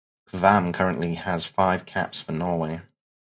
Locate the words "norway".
2.31-2.81